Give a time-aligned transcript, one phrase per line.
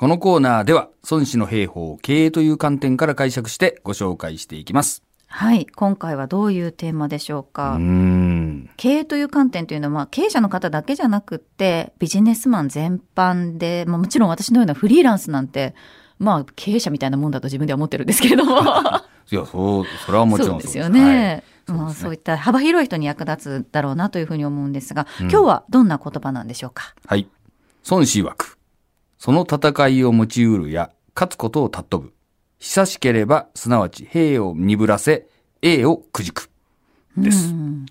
[0.00, 5.02] このコーナーでは、孫子の兵法を経営という観点から解釈してご紹介していきます。
[5.26, 5.66] はい。
[5.66, 7.74] 今回はどういうテーマでしょううか。
[7.74, 8.70] ーん。
[8.78, 15.74] 経営という観点というのは、まあ、経営者の方だけじゃなくって、ビジネスマン全般で、まあ、もちろん私のようなフリーランスなんて、
[16.18, 18.56] まあ、経営者みたいなもんだと自分では思ってるんですけれども。
[19.30, 21.42] いや、そう、それはもちろんそうですよね。
[21.66, 26.94] はいまあ、そうですねそういった幅広い人に役立つだろうなというふうに思うんですが、うん今日はどんな言葉なんでしょうか？
[27.04, 27.28] はい。
[27.90, 28.49] 孫子曰く。
[29.20, 32.14] その戦いを持ちうるや、勝つことを尊ぶ。
[32.58, 35.26] 久しければ、すなわち兵を鈍らせ、
[35.60, 36.48] 栄をくじく。
[37.18, 37.50] です。
[37.50, 37.86] うん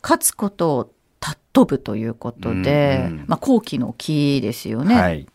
[0.00, 4.94] 勝つことを尊ぶということで、うんうんまあ、後期の木ですよね。
[4.94, 5.26] はい。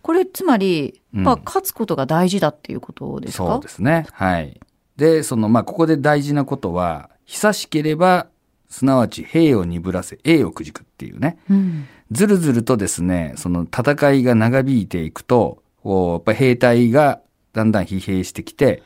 [0.00, 3.44] これ、つまり、うんまあ、勝つことが大事だっていうことですか？
[3.46, 4.06] そうですね。
[4.12, 4.58] はい。
[4.96, 8.28] で、その、まあ、ここで大事なことは、久しければ、
[8.68, 11.38] すなわち兵を鈍らせ、栄をくじくっていうね。
[11.50, 17.20] うんずるずるとですね、その戦いが長引いていくと、やっぱり兵隊が
[17.52, 18.82] だんだん疲弊してきて、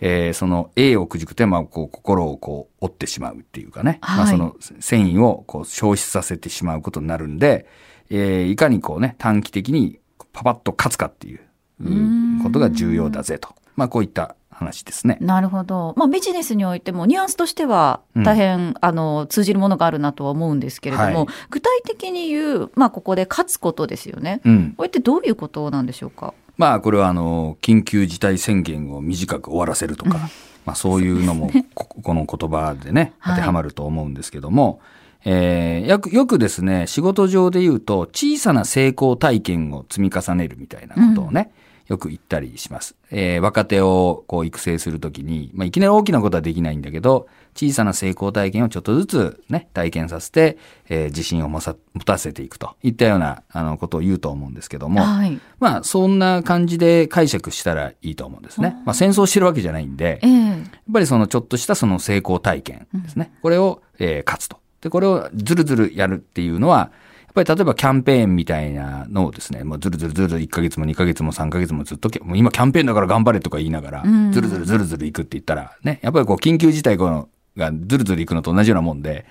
[0.00, 7.66] えーその栄をくじくて、まあ、こう心をこう折ってしまうっていうかね、まあ、はいその繊維をこう消失させてしまうことになるんで、
[8.10, 10.00] えーいかにこうね、短期的に
[10.32, 11.40] パパッと勝つかっていう
[11.88, 13.54] んことが重要だぜと。
[13.76, 15.18] まあ、こういった話ですね。
[15.20, 15.94] なるほど。
[15.96, 24.40] まあ、ビジネスにおいても、ニュアンスとしては、大変、あの、通じるものがあるなとは思うんですけれども、はい具体的に言う、まあ、ここで勝つことですよね。
[24.44, 24.74] うん。
[24.76, 26.34] これってどういうことなんでしょうか？
[26.56, 30.18] まあ、これはあの、緊急事態宣言を短く終わらせるとか、
[30.64, 34.80] まあそういうのも、ここの言葉でね、はい当てはまると思うんですけども、
[35.24, 41.50] えーよく、よくですね、仕事上で言うと、小さな成功体験を積み重ねるみたいなことをね、
[41.88, 42.94] よく言ったりします。
[43.10, 50.56] えー若手をこう育成するときに、まあいきなり大きなことはできないんだけど、小さな成功体験をちょっとずつね、体験させて、
[50.88, 55.38] えー自信を持さ持たせていくといったような、あの、ことを言うと思うんですけども、はい。
[55.60, 58.76] まあ、そんな感じで解釈したらいいと思うんですね。
[58.84, 60.56] まあ、戦争してるわけじゃないんで、えやっ
[60.88, 63.32] えぱりそのちょっとしたその成功体験ですね。
[63.42, 64.58] これを、えー勝つと。
[64.80, 66.90] で、これをずるずるやるっていうのは、
[67.34, 79.26] ぱり例えばキャンペーンみたいなのをですね、もうずるずるずるずる1ヶ月も2ヶ月も3ヶ月もずっとけ、もう今キャンペーンだから頑張れとか言いながら、んずるずるずるずる行くって言ったら、ね、やっぱりこう緊急事態このがずるずる行くのと同じようなもんで、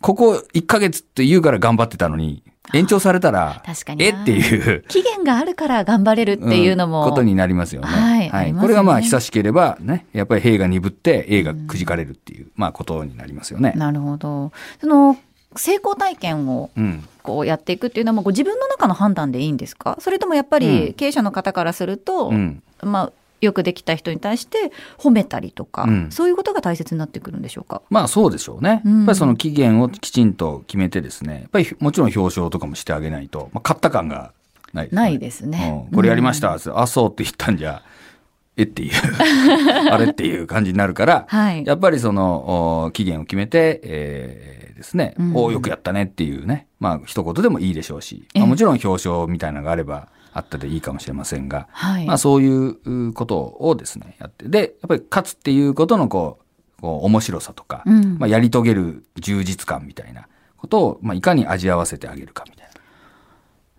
[0.00, 2.42] ここ1ヶ月って言うから頑張ってたのに、
[2.74, 7.86] 延長されたら、確かになえっていう、期限があるから頑張れるっていうのも、んことになりますよね。
[7.86, 13.72] はいありますよねこれがまあ久しければね、やっぱり兵が鈍って映がくじかれるっていう、まあことになりますよね。
[13.76, 14.52] なるほど。
[14.80, 15.16] その、
[15.58, 17.08] 成功体験をうん。
[17.22, 19.96] こうやっていくっていうのはもうご自分の中の判断でいいんですか？
[19.98, 22.62] それともやっぱりうん経営者の方からすると、うん。
[22.82, 27.82] まあ、よくできた人に対して褒めたりとか、うんそういうことが大切になってくるんでしょうか？
[27.90, 28.80] まあそうでしょうね。
[28.84, 34.32] うんやっぱりその期限をきちんと決めてですね、やっぱりもちろん表彰とかもしてあげないと、まあ勝った感が
[34.72, 35.02] ないですね。
[35.02, 35.86] ないですね。
[35.90, 37.82] うんこれやりました、あ、そうって言ったんじゃ、
[38.56, 38.92] えっていう、
[39.92, 52.06] あれっていう感じになるから、はいやっぱりその、お期限を決めて、えーですね、うんおよくやったねっていうね、まあ一言でもいいでしょうし、まあ、ええもちろん表彰みたいなのがあれば、あったでいいかもしれませんが、はい。
[52.06, 56.38] まあそういうことをですね、やって、で、やっぱり勝つっていうことのこ
[56.78, 60.28] う、こう面白さとか、うんまあやり遂げる充実感みたいな
[60.58, 62.68] ことを、まあいかに味合わせてあげるかみたい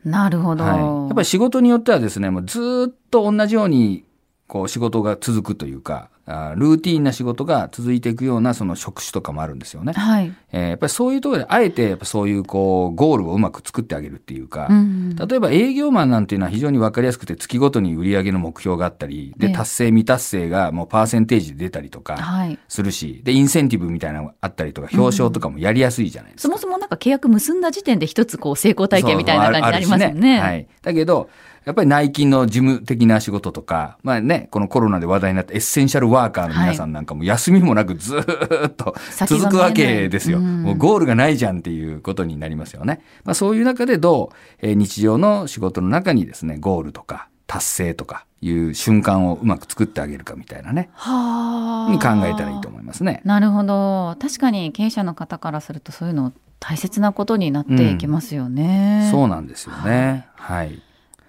[0.04, 0.24] な。
[0.24, 0.64] なるほど。
[0.64, 4.07] はい、やっぱり仕事によってはですね、もうずーっと同じように
[4.48, 9.94] こう仕事が続くというか、あールーティーンな仕事が続いていくようなその職種とかもあるんですよね。
[9.94, 10.34] はい。
[10.52, 22.60] えーやっぱりそういうところであえてやっぱそういうこうゴールをうまく作ってあげるっていうか、うん例えば営業マンなんていうのは非常に分かりやすくて月ごとに売り上げの目標があったり、で、ええ達成未達成がもうパーセンテージで出たりとかはい。
[22.68, 30.38] するし、で、インセンティブみたいなのがあったりとか、表彰とかもやりやすいじゃないですかそもそもなんか契約結んだ時点で一つこう成功体験みたいな感じになりますよね。
[30.38, 30.68] しはい。
[30.84, 31.30] だけど、
[31.68, 38.96] やっぱり内勤の事務的な仕事とか、まあね、このコロナで話題になったエッセンシャルワーカーの皆さんなんかも休みもなくずーっと
[39.28, 40.38] 続くわけですよ。
[40.38, 43.02] うんもうゴールがないじゃんっていうことになりますよね。
[43.26, 51.92] まあそういう中でどう、えー日常の仕事の中にですね、ゴールとか達成とかいう瞬間をうまく作ってあげるかみたいなね、はあ。
[51.92, 53.22] に考えたらいいと思いますね。
[53.26, 54.16] なるほど。
[54.22, 59.10] 確かに経営者の方からするとそういうの大切なことになっていきますよね。
[59.12, 60.28] そうなんですよね。
[60.36, 60.82] はい。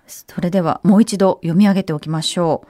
[0.08, 2.68] それではもう一度読み上げておきましょう。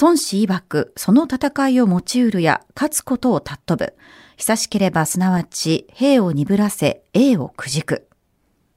[0.00, 3.94] 孫子曰く、その戦いを持ちうるや、勝つことを尊ぶ。
[4.36, 8.08] 久しければすなわち、兵を鈍らせ、栄をくじく。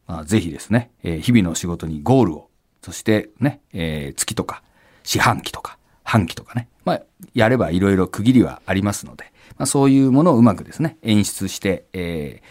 [0.07, 2.49] まあ、ぜひですね、えー日々の仕事にゴールを、
[2.81, 4.63] そしてね、えー月とか、
[5.03, 7.01] 四半期とか、半期とかね、まあ、
[7.33, 9.25] やればいろいろ区切りはありますので、
[9.57, 12.45] まあ、そういうものをうまくですね、演出して、えー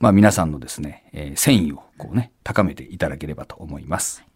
[0.00, 4.27] まあ、皆さんのですね、えー戦意をこうね、高めていただければと思います。